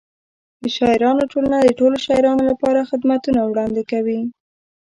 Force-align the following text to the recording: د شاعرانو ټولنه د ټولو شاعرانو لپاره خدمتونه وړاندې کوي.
د 0.61 0.63
شاعرانو 0.75 1.23
ټولنه 1.31 1.57
د 1.61 1.69
ټولو 1.79 1.95
شاعرانو 2.05 2.43
لپاره 2.51 2.87
خدمتونه 2.91 3.39
وړاندې 3.45 3.83
کوي. 3.91 4.19